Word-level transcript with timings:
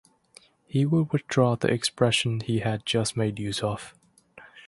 He 0.65 0.83
would 0.83 1.13
withdraw 1.13 1.55
the 1.55 1.67
expression 1.71 2.39
he 2.39 2.61
had 2.61 2.87
just 2.87 3.15
made 3.15 3.37
use 3.37 3.61
of. 3.61 3.93